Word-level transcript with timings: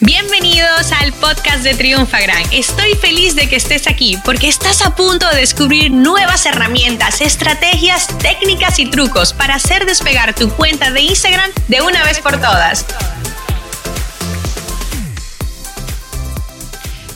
Bienvenidos 0.00 0.92
al 0.92 1.12
podcast 1.14 1.64
de 1.64 1.74
Triunfa 1.74 2.20
Gran. 2.20 2.44
Estoy 2.52 2.94
feliz 2.94 3.34
de 3.34 3.48
que 3.48 3.56
estés 3.56 3.88
aquí 3.88 4.16
porque 4.24 4.46
estás 4.46 4.80
a 4.86 4.94
punto 4.94 5.28
de 5.28 5.40
descubrir 5.40 5.90
nuevas 5.90 6.46
herramientas, 6.46 7.20
estrategias, 7.20 8.06
técnicas 8.18 8.78
y 8.78 8.88
trucos 8.88 9.32
para 9.32 9.56
hacer 9.56 9.86
despegar 9.86 10.36
tu 10.36 10.50
cuenta 10.50 10.92
de 10.92 11.00
Instagram 11.00 11.50
de 11.66 11.82
una 11.82 12.04
vez 12.04 12.20
por 12.20 12.34
todas. 12.40 12.86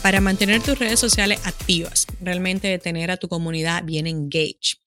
Para 0.03 0.21
mantener 0.21 0.61
tus 0.61 0.77
redes 0.77 0.99
sociales 0.99 1.39
activas, 1.45 2.09
realmente 2.21 2.77
tener 2.81 3.13
a 3.13 3.17
tu 3.17 3.29
comunidad 3.29 3.85
bien 3.85 4.09
engaged, 4.09 4.79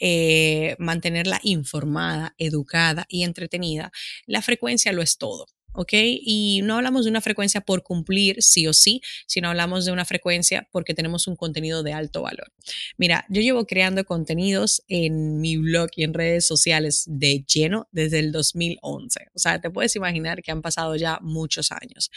eh, 0.00 0.74
mantenerla 0.80 1.38
informada, 1.44 2.34
educada 2.36 3.06
y 3.08 3.22
entretenida, 3.22 3.92
la 4.26 4.42
frecuencia 4.42 4.92
lo 4.92 5.02
es 5.02 5.18
todo. 5.18 5.46
¿Ok? 5.74 5.92
Y 5.94 6.60
no 6.62 6.76
hablamos 6.76 7.04
de 7.04 7.10
una 7.10 7.20
frecuencia 7.20 7.60
por 7.60 7.82
cumplir 7.82 8.42
sí 8.42 8.66
o 8.66 8.72
sí, 8.72 9.02
sino 9.26 9.48
hablamos 9.48 9.84
de 9.84 9.92
una 9.92 10.04
frecuencia 10.04 10.68
porque 10.72 10.94
tenemos 10.94 11.26
un 11.26 11.36
contenido 11.36 11.82
de 11.82 11.92
alto 11.92 12.22
valor. 12.22 12.52
Mira, 12.96 13.26
yo 13.28 13.42
llevo 13.42 13.66
creando 13.66 14.04
contenidos 14.04 14.82
en 14.88 15.40
mi 15.40 15.56
blog 15.56 15.90
y 15.96 16.04
en 16.04 16.14
redes 16.14 16.46
sociales 16.46 17.04
de 17.06 17.44
lleno 17.46 17.88
desde 17.92 18.20
el 18.20 18.32
2011. 18.32 19.20
O 19.34 19.38
sea, 19.38 19.60
te 19.60 19.70
puedes 19.70 19.94
imaginar 19.96 20.42
que 20.42 20.52
han 20.52 20.62
pasado 20.62 20.96
ya 20.96 21.18
muchos 21.20 21.72
años. 21.72 22.10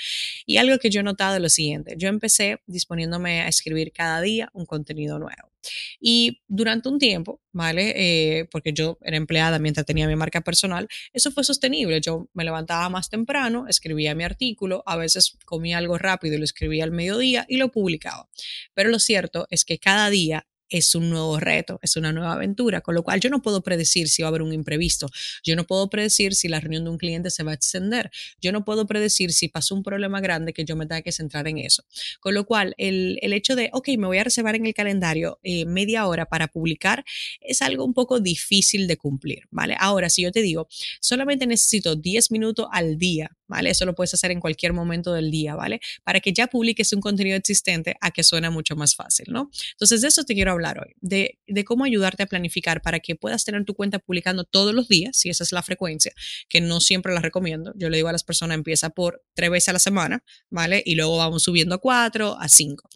Y 0.45 0.57
algo 0.57 0.77
que 0.77 0.89
yo 0.89 1.01
he 1.01 1.03
notado 1.03 1.35
es 1.35 1.41
lo 1.41 1.49
siguiente, 1.49 1.95
yo 1.97 2.09
empecé 2.09 2.61
disponiéndome 2.67 3.41
a 3.41 3.47
escribir 3.47 3.91
cada 3.91 4.21
día 4.21 4.49
un 4.53 4.65
contenido 4.65 5.19
nuevo. 5.19 5.56
Y 5.99 6.41
durante 6.47 6.89
un 6.89 6.99
tiempo, 6.99 7.41
¿vale? 7.51 7.93
Eh, 7.95 8.45
porque 8.51 8.73
yo 8.73 8.97
era 9.01 9.17
empleada 9.17 9.59
mientras 9.59 9.85
tenía 9.85 10.07
mi 10.07 10.15
marca 10.15 10.41
personal, 10.41 10.87
eso 11.13 11.31
fue 11.31 11.43
sostenible. 11.43 12.01
Yo 12.01 12.29
me 12.33 12.43
levantaba 12.43 12.89
más 12.89 13.09
temprano, 13.09 13.65
escribía 13.67 14.15
mi 14.15 14.23
artículo, 14.23 14.83
a 14.85 14.95
veces 14.95 15.37
comía 15.45 15.77
algo 15.77 15.97
rápido 15.97 16.35
y 16.35 16.39
lo 16.39 16.43
escribía 16.43 16.83
al 16.83 16.91
mediodía 16.91 17.45
y 17.47 17.57
lo 17.57 17.71
publicaba. 17.71 18.29
Pero 18.73 18.89
lo 18.89 18.99
cierto 18.99 19.47
es 19.49 19.65
que 19.65 19.79
cada 19.79 20.09
día 20.09 20.47
es 20.69 20.95
un 20.95 21.09
nuevo 21.09 21.39
reto, 21.39 21.79
es 21.81 21.95
una 21.95 22.11
nueva 22.11 22.33
aventura, 22.33 22.81
con 22.81 22.95
lo 22.95 23.03
cual 23.03 23.19
yo 23.19 23.29
no 23.29 23.41
puedo 23.41 23.61
predecir 23.61 24.09
si 24.09 24.21
va 24.21 24.27
a 24.27 24.29
haber 24.29 24.41
un 24.41 24.53
imprevisto, 24.53 25.09
yo 25.43 25.55
no 25.55 25.65
puedo 25.65 25.89
predecir 25.89 26.35
si 26.35 26.47
la 26.47 26.59
reunión 26.59 26.83
de 26.83 26.89
un 26.89 26.97
cliente 26.97 27.29
se 27.29 27.43
va 27.43 27.51
a 27.51 27.55
extender, 27.55 28.11
yo 28.41 28.51
no 28.51 28.65
puedo 28.65 28.85
predecir 28.87 29.31
si 29.31 29.47
pasó 29.47 29.75
un 29.75 29.83
problema 29.83 30.21
grande 30.21 30.53
que 30.53 30.65
yo 30.65 30.75
me 30.75 30.85
tenga 30.85 31.01
que 31.01 31.11
centrar 31.11 31.47
en 31.47 31.57
eso. 31.57 31.83
Con 32.19 32.33
lo 32.33 32.45
cual, 32.45 32.73
el, 32.77 33.17
hecho 33.21 33.55
de, 33.55 33.69
ok, 33.73 33.89
me 33.97 34.07
voy 34.07 34.17
a 34.17 34.23
reservar 34.23 34.55
en 34.55 34.65
el 34.65 34.73
calendario 34.73 35.39
eh, 35.43 35.65
media 35.65 36.07
hora 36.07 36.25
para 36.25 36.47
publicar 36.47 37.05
es 37.41 37.61
algo 37.61 37.85
un 37.85 37.93
poco 37.93 38.19
difícil 38.19 38.87
de 38.87 38.97
cumplir, 38.97 39.43
¿vale? 39.51 39.75
Ahora, 39.79 40.09
si 40.09 40.23
yo 40.23 40.31
te 40.31 40.41
digo, 40.41 40.67
solamente 40.99 41.45
necesito 41.45 41.95
10 41.95 42.31
minutos 42.31 42.67
al 42.71 42.97
día 42.97 43.36
¿vale? 43.47 43.69
Eso 43.69 43.85
lo 43.85 43.95
puedes 43.95 44.13
hacer 44.13 44.31
en 44.31 44.39
cualquier 44.39 44.73
momento 44.73 45.13
del 45.13 45.31
día, 45.31 45.55
¿vale? 45.55 45.79
Para 46.03 46.19
que 46.19 46.33
ya 46.33 46.47
publiques 46.47 46.93
un 46.93 47.01
contenido 47.01 47.37
existente 47.37 47.95
a 48.01 48.11
que 48.11 48.23
suena 48.23 48.49
mucho 48.49 48.75
más 48.75 48.95
fácil, 48.95 49.25
¿no? 49.29 49.49
Entonces, 49.71 50.01
de 50.01 50.07
eso 50.07 50.23
te 50.23 50.33
quiero 50.33 50.51
hablar 50.51 50.79
hoy, 50.79 50.93
de, 51.01 51.39
de 51.47 51.63
cómo 51.63 51.83
ayudarte 51.85 52.23
a 52.23 52.25
planificar 52.25 52.81
para 52.81 52.99
que 52.99 53.15
puedas 53.15 53.45
tener 53.45 53.63
tu 53.65 53.73
cuenta 53.73 53.99
publicando 53.99 54.43
todos 54.43 54.73
los 54.73 54.87
días, 54.87 55.17
si 55.17 55.29
esa 55.29 55.43
es 55.43 55.51
la 55.51 55.63
frecuencia, 55.63 56.13
que 56.49 56.61
no 56.61 56.79
siempre 56.79 57.13
la 57.13 57.21
recomiendo. 57.21 57.73
Yo 57.75 57.89
le 57.89 57.97
digo 57.97 58.09
a 58.09 58.11
las 58.11 58.23
personas, 58.23 58.55
empieza 58.55 58.89
por 58.89 59.23
tres 59.33 59.49
veces 59.49 59.69
a 59.69 59.73
la 59.73 59.79
semana, 59.79 60.23
¿vale? 60.49 60.83
Y 60.85 60.95
luego 60.95 61.17
vamos 61.17 61.43
subiendo 61.43 61.75
a 61.75 61.77
cuatro, 61.79 62.37
a 62.39 62.49
cinco. 62.49 62.89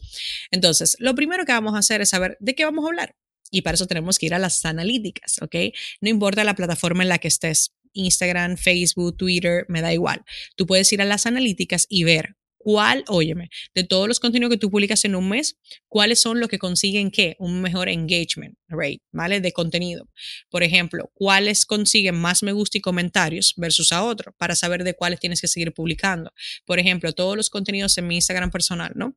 Entonces, 0.52 0.95
lo 0.99 1.16
primero 1.16 1.45
que 1.45 1.52
vamos 1.52 1.75
a 1.75 1.79
hacer 1.79 2.02
es 2.02 2.09
saber 2.09 2.38
de 2.39 2.55
qué 2.55 2.66
vamos 2.66 2.85
a 2.85 2.89
hablar. 2.89 3.16
Y 3.52 3.63
para 3.63 3.75
eso 3.75 3.85
tenemos 3.85 4.17
que 4.17 4.27
ir 4.27 4.33
a 4.33 4.39
las 4.39 4.63
analíticas, 4.63 5.41
¿ok? 5.41 5.55
No 5.99 6.09
importa 6.09 6.44
la 6.45 6.55
plataforma 6.55 7.03
en 7.03 7.09
la 7.09 7.19
que 7.19 7.27
estés, 7.27 7.73
Instagram, 7.94 8.58
Facebook, 8.58 9.17
Twitter, 9.17 9.66
me 9.70 9.81
da 9.81 9.94
igual. 9.94 10.23
Tú 10.56 10.66
puedes 10.66 10.92
ir 10.94 11.02
a 11.02 11.06
las 11.06 11.25
analíticas 11.25 11.86
y 11.89 12.03
ver 12.03 12.36
cuál, 12.64 13.03
óyeme, 13.08 13.50
de 13.73 13.84
todos 13.84 14.08
los 14.08 14.20
contenidos 14.20 14.52
que 14.52 14.58
tú 14.58 14.70
publicas 14.70 15.03
en 15.06 15.16
un 15.16 15.30
mes, 15.30 15.58
cuáles 15.88 16.22
son 16.22 16.39
los 16.39 16.47
que 16.47 16.59
consiguen 16.59 17.09
qué, 17.09 17.36
un 17.39 17.62
mejor 17.62 17.89
engagement 17.89 18.56
rate, 18.67 19.02
¿vale? 19.12 19.42
De 19.42 19.52
contenido. 19.52 20.07
Por 20.50 20.63
ejemplo, 20.63 21.09
cuáles 21.13 21.66
consiguen 21.66 22.16
más 22.16 22.44
me 22.44 22.52
gusta 22.52 22.78
y 22.78 22.81
comentarios 22.81 23.53
versus 23.57 23.91
a 23.91 24.03
otro, 24.03 24.34
para 24.38 24.56
saber 24.56 24.84
de 24.84 24.94
cuáles 24.94 25.19
tienes 25.19 25.41
que 25.41 25.47
seguir 25.47 25.73
publicando. 25.73 26.31
Por 26.66 26.79
ejemplo, 26.79 27.13
todos 27.13 27.35
los 27.35 27.50
contenidos 27.50 27.97
en 27.97 28.08
mi 28.08 28.16
Instagram 28.16 28.52
personal, 28.52 28.91
¿no? 28.96 29.16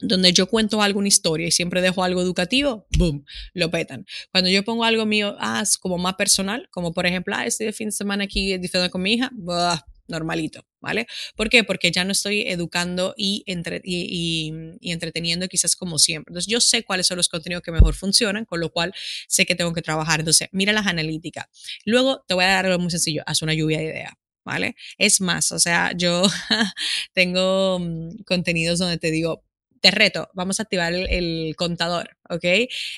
Donde 0.00 0.32
yo 0.32 0.46
cuento 0.46 0.82
alguna 0.82 1.08
historia 1.08 1.46
y 1.46 1.50
siempre 1.50 1.80
dejo 1.80 2.02
algo 2.04 2.20
educativo, 2.20 2.86
boom, 2.98 3.24
lo 3.52 3.70
petan. 3.70 4.06
Cuando 4.30 4.50
yo 4.50 4.64
pongo 4.64 4.84
algo 4.84 5.06
mío, 5.06 5.36
ah, 5.38 5.62
como 5.80 5.98
más 5.98 6.14
personal, 6.14 6.68
como 6.70 6.92
por 6.92 7.06
ejemplo, 7.06 7.34
ah, 7.36 7.46
este 7.46 7.72
fin 7.72 7.88
de 7.88 7.92
semana 7.92 8.24
aquí 8.24 8.58
disfrutando 8.58 8.90
con 8.90 9.02
mi 9.02 9.14
hija, 9.14 9.30
bah, 9.32 9.84
normalito, 10.06 10.66
¿vale? 10.80 11.06
¿Por 11.34 11.48
qué? 11.48 11.64
Porque 11.64 11.90
ya 11.90 12.04
no 12.04 12.12
estoy 12.12 12.42
educando 12.42 13.14
y, 13.16 13.42
entre, 13.46 13.80
y, 13.82 14.52
y, 14.80 14.92
entreteniendo 14.92 15.48
quizás 15.48 15.76
como 15.76 15.98
siempre. 15.98 16.32
Entonces 16.32 16.50
yo 16.50 16.60
sé 16.60 16.82
cuáles 16.84 17.06
son 17.06 17.16
los 17.16 17.28
contenidos 17.28 17.62
que 17.62 17.72
mejor 17.72 17.94
funcionan, 17.94 18.44
con 18.44 18.60
lo 18.60 18.70
cual 18.70 18.92
sé 19.28 19.46
que 19.46 19.54
tengo 19.54 19.72
que 19.72 19.82
trabajar. 19.82 20.20
Entonces, 20.20 20.48
mira 20.52 20.72
las 20.72 20.86
analíticas. 20.86 21.46
Luego 21.84 22.22
te 22.26 22.34
voy 22.34 22.44
a 22.44 22.48
dar 22.48 22.66
algo 22.66 22.78
muy 22.78 22.90
sencillo, 22.90 23.22
haz 23.26 23.42
una 23.42 23.54
lluvia 23.54 23.78
de 23.78 23.84
ideas. 23.84 24.12
¿Vale? 24.44 24.76
Es 24.98 25.22
más, 25.22 25.52
o 25.52 25.58
sea, 25.58 25.92
yo 25.96 26.22
tengo 27.14 27.78
mm, 27.78 28.24
contenidos 28.26 28.78
donde 28.78 28.98
te 28.98 29.10
digo, 29.10 29.42
te 29.84 29.90
reto, 29.90 30.30
vamos 30.32 30.60
a 30.60 30.62
activar 30.62 30.94
el, 30.94 31.54
contador, 31.58 32.16
¿ok? 32.30 32.44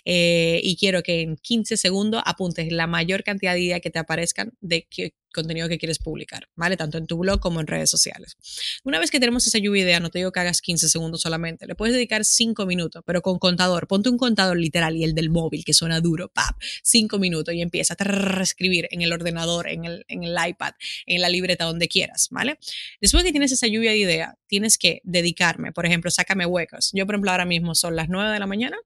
Eh, 0.05 0.61
y 0.63 0.77
quiero 0.77 1.03
que 1.03 1.23
en 1.23 1.37
15 1.37 1.77
segundos 1.77 2.23
apuntes 2.25 2.71
la 2.71 2.87
mayor 2.87 3.25
cantidad 3.25 3.55
de 3.55 3.61
ideas 3.61 3.81
que 3.81 3.91
te 3.91 3.99
aparezcan 3.99 4.53
de 4.61 4.87
que, 4.89 5.13
contenido 5.37 5.69
que 5.69 5.79
quieres 5.79 5.99
publicar, 5.99 6.49
¿vale? 6.57 6.77
Tanto 6.77 6.99
en 6.99 7.07
tu 7.07 7.19
blog 7.19 7.39
como 7.39 7.61
en 7.61 7.69
redes 7.69 7.91
sociales. 7.91 8.37
Una 8.83 8.99
vez 8.99 9.13
que 9.13 9.21
tenemos 9.21 9.47
esa 9.47 9.59
lluvia 9.59 9.85
de 9.85 9.91
idea, 9.91 10.01
no 10.01 10.11
te 10.11 10.19
digo 10.19 10.33
que 10.33 10.41
hagas 10.41 10.61
15 10.61 10.89
segundos 10.89 11.21
solamente, 11.21 11.67
le 11.67 11.77
puedes 11.77 11.95
dedicar 11.95 12.25
5 12.25 12.67
minutos, 12.67 13.05
pero 13.07 13.23
con 13.23 13.39
contador, 13.39 13.87
ponte 13.87 14.09
un 14.09 14.19
contador 14.19 14.57
literal 14.57 14.97
y 14.97 15.05
el 15.05 15.15
del 15.15 15.31
móvil 15.31 15.65
que 15.65 15.75
suena 15.75 16.01
duro, 16.01 16.29
¡pap! 16.29 16.57
5 16.83 17.19
minutos 17.19 17.55
y 17.55 17.61
empieza 17.61 17.95
a 17.97 18.43
escribir 18.43 18.89
en 18.91 19.03
el 19.03 19.13
ordenador, 19.13 19.69
en 19.69 19.85
el, 19.85 20.05
en 20.09 20.25
el 20.25 20.37
iPad, 20.49 20.73
en 21.07 21.21
la 21.21 21.29
libreta, 21.29 21.65
donde 21.65 21.87
quieras, 21.87 22.29
¿vale? 22.31 22.59
Después 23.01 23.23
que 23.23 23.31
tienes 23.31 23.53
esa 23.53 23.67
lluvia 23.67 23.91
de 23.91 23.99
idea, 23.99 24.39
tienes 24.47 24.79
que 24.79 25.01
dedicarme, 25.05 25.73
por 25.73 25.87
ejemplo, 25.87 26.11
sácame 26.11 26.47
huecos. 26.47 26.91
Yo, 26.93 27.07
por 27.07 27.15
ejemplo, 27.15 27.31
ahora 27.31 27.45
mismo 27.45 27.75
son 27.75 27.95
las 27.95 28.09
9 28.09 28.33
de 28.33 28.39
la 28.39 28.47
mañana 28.47 28.79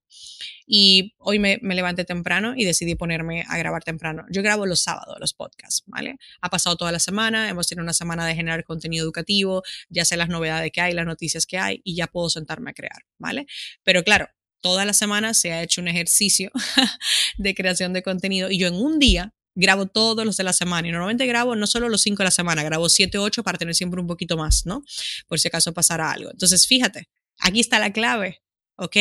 y 0.67 1.15
hoy 1.19 1.39
me, 1.39 1.59
me, 1.63 1.75
levanté 1.75 2.05
temprano 2.05 2.55
y 2.57 2.65
decidí 2.65 2.95
ponerme 2.95 3.45
a 3.49 3.59
grabar 3.59 3.83
temprano. 3.83 4.25
Yo 4.31 4.43
grabo 4.43 4.67
los 4.67 4.81
sábados 4.81 5.17
los 5.19 5.35
podcasts, 5.35 5.83
¿vale? 5.87 6.19
Ha 6.41 6.51
pasado 6.51 6.77
toda 6.77 6.93
la 6.93 6.99
semana, 6.99 7.49
hemos 7.49 7.67
tenido 7.67 7.83
una 7.83 7.93
semana 7.93 8.27
de 8.27 8.35
generar 8.35 8.65
contenido 8.65 9.05
educativo, 9.05 9.63
ya 9.89 10.05
sé 10.05 10.17
las 10.17 10.29
novedades 10.29 10.71
que 10.73 10.81
hay, 10.81 10.95
las 10.95 11.07
noticias 11.07 11.47
que 11.47 11.59
hay 11.59 11.81
y 11.85 11.95
ya 11.95 12.07
puedo 12.07 12.31
sentarme 12.31 12.71
a 12.71 12.75
crear, 12.75 13.03
¿vale? 13.19 13.47
Pero 13.83 14.03
claro, 14.05 14.29
toda 14.61 14.85
la 14.85 14.93
semana 14.93 15.35
se 15.35 15.53
ha 15.53 15.63
hecho 15.63 15.81
un 15.81 15.89
ejercicio 15.89 16.51
de 17.39 17.55
creación 17.55 17.93
de 17.93 18.03
contenido 18.03 18.51
y 18.51 18.59
yo 18.59 18.69
en 18.69 18.75
un 18.75 18.99
día 18.99 19.35
grabo 19.55 19.87
todos 19.87 20.25
los 20.25 20.37
de 20.37 20.45
la 20.45 20.53
semana 20.53 20.89
y 20.89 20.93
normalmente 20.93 21.27
grabo 21.27 21.57
no 21.57 21.67
solo 21.67 21.89
los 21.89 22.03
cinco 22.03 22.23
de 22.23 22.27
la 22.27 22.31
semana, 22.31 22.63
grabo 22.63 22.89
siete, 22.89 23.19
ocho 23.19 23.43
para 23.43 23.59
tener 23.59 23.75
siempre 23.75 24.01
un 24.01 24.07
poquito 24.07 24.37
más, 24.37 24.65
¿no? 24.65 24.85
Por 25.27 25.41
si 25.41 25.49
acaso 25.49 25.73
pasara 25.73 26.11
algo. 26.11 26.31
Entonces, 26.31 26.67
fíjate, 26.67 27.09
aquí 27.39 27.61
está 27.61 27.79
la 27.79 27.93
clave, 27.93 28.43
¿ok? 28.77 28.97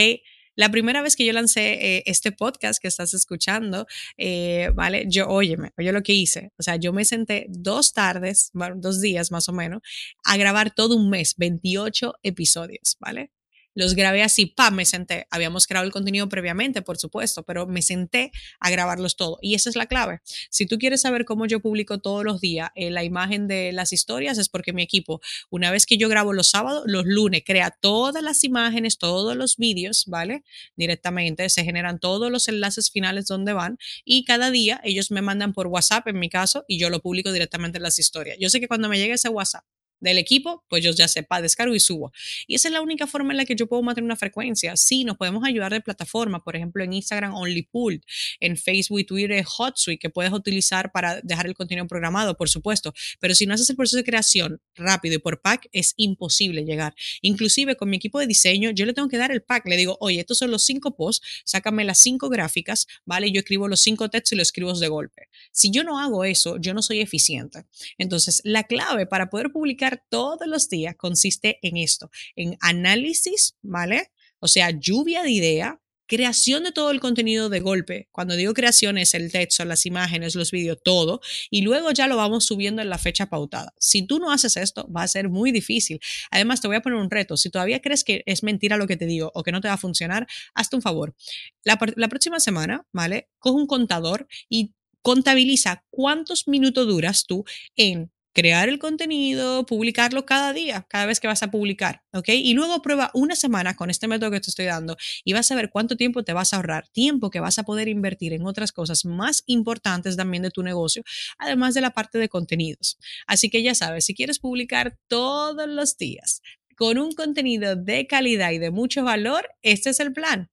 La 0.55 0.69
primera 0.69 1.01
vez 1.01 1.15
que 1.15 1.25
yo 1.25 1.33
lancé 1.33 1.97
eh, 1.97 2.03
este 2.05 2.31
podcast 2.31 2.81
que 2.81 2.87
estás 2.87 3.13
escuchando, 3.13 3.87
eh, 4.17 4.71
¿vale? 4.73 5.05
Yo, 5.07 5.27
óyeme, 5.27 5.71
oye 5.77 5.91
lo 5.91 6.03
que 6.03 6.13
hice. 6.13 6.51
O 6.57 6.63
sea, 6.63 6.75
yo 6.75 6.93
me 6.93 7.05
senté 7.05 7.45
dos 7.49 7.93
tardes, 7.93 8.51
dos 8.77 9.01
días 9.01 9.31
más 9.31 9.49
o 9.49 9.53
menos, 9.53 9.81
a 10.23 10.37
grabar 10.37 10.73
todo 10.73 10.95
un 10.95 11.09
mes, 11.09 11.35
28 11.37 12.15
episodios, 12.23 12.97
¿vale? 12.99 13.31
Los 13.75 13.95
grabé 13.95 14.23
así, 14.23 14.45
¡pam! 14.45 14.75
Me 14.75 14.85
senté. 14.85 15.27
Habíamos 15.31 15.67
grabado 15.67 15.85
el 15.85 15.93
contenido 15.93 16.27
previamente, 16.29 16.81
por 16.81 16.97
supuesto, 16.97 17.43
pero 17.43 17.67
me 17.67 17.81
senté 17.81 18.31
a 18.59 18.69
grabarlos 18.69 19.15
todo. 19.15 19.37
Y 19.41 19.55
esa 19.55 19.69
es 19.69 19.75
la 19.75 19.85
clave. 19.85 20.21
Si 20.49 20.65
tú 20.65 20.77
quieres 20.77 21.01
saber 21.01 21.25
cómo 21.25 21.45
yo 21.45 21.59
publico 21.59 21.99
todos 21.99 22.23
los 22.23 22.41
días 22.41 22.69
eh, 22.75 22.89
la 22.91 23.03
imagen 23.03 23.47
de 23.47 23.71
las 23.71 23.93
historias, 23.93 24.37
es 24.37 24.49
porque 24.49 24.73
mi 24.73 24.83
equipo, 24.83 25.21
una 25.49 25.71
vez 25.71 25.85
que 25.85 25.97
yo 25.97 26.09
grabo 26.09 26.33
los 26.33 26.49
sábados, 26.49 26.83
los 26.85 27.05
lunes, 27.05 27.43
crea 27.45 27.71
todas 27.71 28.23
las 28.23 28.43
imágenes, 28.43 28.97
todos 28.97 29.35
los 29.35 29.57
vídeos, 29.57 30.05
¿vale? 30.07 30.43
Directamente, 30.75 31.49
se 31.49 31.63
generan 31.63 31.99
todos 31.99 32.31
los 32.31 32.47
enlaces 32.47 32.91
finales 32.91 33.25
donde 33.27 33.53
van 33.53 33.77
y 34.03 34.25
cada 34.25 34.51
día 34.51 34.81
ellos 34.83 35.11
me 35.11 35.21
mandan 35.21 35.53
por 35.53 35.67
WhatsApp, 35.67 36.07
en 36.07 36.19
mi 36.19 36.29
caso, 36.29 36.65
y 36.67 36.79
yo 36.79 36.89
lo 36.89 36.99
publico 36.99 37.31
directamente 37.31 37.77
en 37.77 37.83
las 37.83 37.99
historias. 37.99 38.37
Yo 38.39 38.49
sé 38.49 38.59
que 38.59 38.67
cuando 38.67 38.89
me 38.89 38.97
llegue 38.97 39.13
ese 39.13 39.29
WhatsApp, 39.29 39.63
del 39.99 40.17
equipo, 40.17 40.63
pues 40.69 40.83
yo 40.83 40.91
ya 40.91 41.07
sepa, 41.07 41.41
descargo 41.41 41.75
y 41.75 41.79
subo. 41.79 42.11
Y 42.47 42.55
esa 42.55 42.67
es 42.67 42.73
la 42.73 42.81
única 42.81 43.07
forma 43.07 43.31
en 43.33 43.37
la 43.37 43.45
que 43.45 43.55
yo 43.55 43.67
puedo 43.67 43.81
mantener 43.83 44.05
una 44.05 44.15
frecuencia. 44.15 44.75
Sí, 44.77 45.03
nos 45.03 45.17
podemos 45.17 45.43
ayudar 45.45 45.71
de 45.71 45.81
plataforma, 45.81 46.43
por 46.43 46.55
ejemplo, 46.55 46.83
en 46.83 46.93
Instagram 46.93 47.35
OnlyPool, 47.35 48.01
en 48.39 48.57
Facebook 48.57 48.99
y 48.99 49.03
Twitter 49.03 49.45
HotSuite, 49.45 49.99
que 49.99 50.09
puedes 50.09 50.31
utilizar 50.31 50.91
para 50.91 51.19
dejar 51.21 51.47
el 51.47 51.53
contenido 51.53 51.87
programado, 51.87 52.37
por 52.37 52.49
supuesto. 52.49 52.93
Pero 53.19 53.35
si 53.35 53.45
no 53.45 53.53
haces 53.53 53.69
el 53.69 53.75
proceso 53.75 53.97
de 53.97 54.03
creación 54.03 54.61
rápido 54.75 55.15
y 55.15 55.19
por 55.19 55.41
pack, 55.41 55.67
es 55.71 55.93
imposible 55.97 56.63
llegar. 56.63 56.95
Inclusive 57.21 57.75
con 57.75 57.89
mi 57.89 57.97
equipo 57.97 58.19
de 58.19 58.27
diseño, 58.27 58.71
yo 58.71 58.85
le 58.85 58.93
tengo 58.93 59.09
que 59.09 59.17
dar 59.17 59.31
el 59.31 59.41
pack. 59.41 59.67
Le 59.67 59.77
digo, 59.77 59.97
oye, 59.99 60.19
estos 60.19 60.37
son 60.37 60.51
los 60.51 60.63
cinco 60.63 60.95
posts, 60.95 61.43
sácame 61.45 61.83
las 61.83 61.97
cinco 61.97 62.29
gráficas, 62.29 62.87
¿vale? 63.05 63.31
Yo 63.31 63.39
escribo 63.39 63.67
los 63.67 63.81
cinco 63.81 64.09
textos 64.09 64.33
y 64.33 64.35
los 64.35 64.47
escribo 64.47 64.69
de 64.77 64.87
golpe. 64.87 65.29
Si 65.51 65.71
yo 65.71 65.83
no 65.83 65.99
hago 65.99 66.23
eso, 66.23 66.57
yo 66.59 66.73
no 66.73 66.81
soy 66.81 66.99
eficiente. 66.99 67.65
Entonces, 67.97 68.41
la 68.43 68.63
clave 68.63 69.05
para 69.05 69.29
poder 69.29 69.51
publicar 69.51 69.88
todos 69.97 70.47
los 70.47 70.69
días 70.69 70.95
consiste 70.95 71.59
en 71.61 71.77
esto, 71.77 72.11
en 72.35 72.57
análisis, 72.61 73.55
¿vale? 73.61 74.11
O 74.39 74.47
sea, 74.47 74.71
lluvia 74.71 75.23
de 75.23 75.31
idea, 75.31 75.81
creación 76.09 76.63
de 76.63 76.71
todo 76.71 76.89
el 76.89 76.99
contenido 76.99 77.49
de 77.49 77.59
golpe. 77.59 78.09
Cuando 78.11 78.35
digo 78.35 78.53
creación 78.53 78.97
es 78.97 79.13
el 79.13 79.31
texto, 79.31 79.63
las 79.63 79.85
imágenes, 79.85 80.35
los 80.35 80.51
vídeos, 80.51 80.79
todo. 80.83 81.21
Y 81.51 81.61
luego 81.61 81.91
ya 81.91 82.07
lo 82.07 82.17
vamos 82.17 82.45
subiendo 82.45 82.81
en 82.81 82.89
la 82.89 82.97
fecha 82.97 83.27
pautada. 83.27 83.73
Si 83.77 84.01
tú 84.01 84.17
no 84.19 84.31
haces 84.31 84.57
esto, 84.57 84.91
va 84.91 85.03
a 85.03 85.07
ser 85.07 85.29
muy 85.29 85.51
difícil. 85.51 85.99
Además, 86.31 86.61
te 86.61 86.67
voy 86.67 86.77
a 86.77 86.81
poner 86.81 86.97
un 86.97 87.11
reto. 87.11 87.37
Si 87.37 87.51
todavía 87.51 87.79
crees 87.79 88.03
que 88.03 88.23
es 88.25 88.41
mentira 88.41 88.75
lo 88.75 88.87
que 88.87 88.97
te 88.97 89.05
digo 89.05 89.31
o 89.35 89.43
que 89.43 89.51
no 89.51 89.61
te 89.61 89.67
va 89.67 89.75
a 89.75 89.77
funcionar, 89.77 90.27
hazte 90.55 90.75
un 90.75 90.81
favor. 90.81 91.15
La, 91.63 91.77
la 91.95 92.07
próxima 92.07 92.39
semana, 92.39 92.87
¿vale? 92.91 93.29
Coge 93.37 93.57
un 93.57 93.67
contador 93.67 94.27
y 94.49 94.73
contabiliza 95.03 95.85
cuántos 95.91 96.47
minutos 96.47 96.87
duras 96.87 97.25
tú 97.25 97.45
en 97.75 98.11
crear 98.33 98.69
el 98.69 98.79
contenido, 98.79 99.65
publicarlo 99.65 100.25
cada 100.25 100.53
día, 100.53 100.85
cada 100.89 101.05
vez 101.05 101.19
que 101.19 101.27
vas 101.27 101.43
a 101.43 101.51
publicar, 101.51 102.03
¿ok? 102.13 102.29
Y 102.29 102.53
luego 102.53 102.81
prueba 102.81 103.11
una 103.13 103.35
semana 103.35 103.75
con 103.75 103.89
este 103.89 104.07
método 104.07 104.31
que 104.31 104.39
te 104.39 104.49
estoy 104.49 104.65
dando 104.65 104.97
y 105.23 105.33
vas 105.33 105.51
a 105.51 105.55
ver 105.55 105.69
cuánto 105.69 105.97
tiempo 105.97 106.23
te 106.23 106.33
vas 106.33 106.53
a 106.53 106.57
ahorrar, 106.57 106.87
tiempo 106.89 107.29
que 107.29 107.39
vas 107.39 107.59
a 107.59 107.63
poder 107.63 107.87
invertir 107.87 108.33
en 108.33 108.45
otras 108.45 108.71
cosas 108.71 109.05
más 109.05 109.43
importantes 109.45 110.15
también 110.15 110.43
de 110.43 110.51
tu 110.51 110.63
negocio, 110.63 111.03
además 111.37 111.73
de 111.73 111.81
la 111.81 111.91
parte 111.91 112.17
de 112.17 112.29
contenidos. 112.29 112.97
Así 113.27 113.49
que 113.49 113.63
ya 113.63 113.75
sabes, 113.75 114.05
si 114.05 114.13
quieres 114.13 114.39
publicar 114.39 114.97
todos 115.07 115.67
los 115.67 115.97
días 115.97 116.41
con 116.75 116.97
un 116.97 117.11
contenido 117.11 117.75
de 117.75 118.07
calidad 118.07 118.51
y 118.51 118.59
de 118.59 118.71
mucho 118.71 119.03
valor, 119.03 119.49
este 119.61 119.89
es 119.89 119.99
el 119.99 120.13
plan 120.13 120.49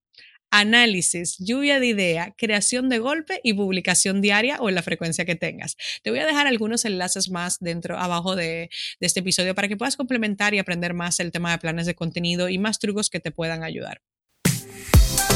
análisis, 0.59 1.37
lluvia 1.39 1.81
de 1.81 1.87
idea, 1.87 2.35
creación 2.37 2.89
de 2.89 2.99
golpe 2.99 3.41
y 3.43 3.55
publicación 3.55 4.21
diaria 4.21 4.59
o 4.61 4.69
en 4.69 4.75
la 4.75 4.83
frecuencia 4.83 5.25
que 5.25 5.35
tengas. 5.35 5.77
Te 6.03 6.11
voy 6.11 6.21
a 6.21 6.27
dejar 6.27 6.47
algunos 6.47 6.85
enlaces 6.85 7.31
más 7.31 7.59
dentro, 7.61 7.99
abajo 7.99 8.37
de, 8.37 8.71
este 9.01 9.21
episodio 9.21 9.55
para 9.55 9.69
que 9.69 9.77
puedas 9.77 9.97
complementar 9.97 10.55
y 10.55 10.59
aprender 10.59 10.95
más 10.95 11.21
el 11.21 11.31
tema 11.31 11.53
de 11.53 11.59
planes 11.59 11.87
de 11.87 11.95
contenido 11.95 12.49
y 12.49 12.59
más 12.59 12.79
trucos 12.79 13.11
que 13.11 13.21
te 13.21 13.31
puedan 13.31 13.63
ayudar. 13.63 14.01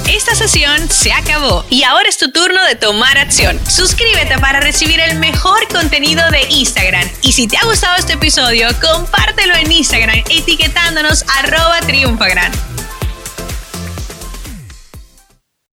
Esta 0.09 0.35
sesión 0.35 0.91
se 0.91 1.13
acabó 1.13 1.65
y 1.71 1.85
ahora 1.85 2.09
es 2.09 2.19
tu 2.19 2.33
turno 2.33 2.65
de 2.67 2.75
tomar 2.75 3.17
acción. 3.17 3.61
Suscríbete 3.65 4.39
para 4.39 4.59
recibir 4.59 4.99
el 4.99 5.19
mejor 5.19 5.69
contenido 5.69 6.29
de 6.31 6.43
Instagram. 6.51 7.09
Y 7.23 7.33
si 7.33 7.47
te 7.47 7.57
ha 7.57 7.65
gustado 7.65 7.97
este 7.97 8.15
episodio, 8.15 8.69
compártelo 8.81 9.55
en 9.55 9.71
Instagram 9.71 10.25
etiquetándonos 10.29 11.25
arroba 11.39 11.81
triunfagran. 11.83 12.70